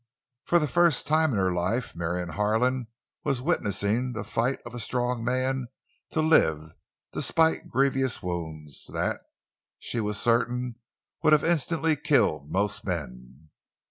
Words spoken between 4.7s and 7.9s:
a strong man to live despite